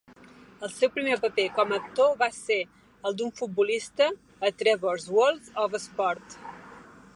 [0.67, 2.57] El seu primer paper com a actor va ser
[3.09, 4.09] el d'un futbolista
[4.49, 6.39] a "Trevor's World of Sport".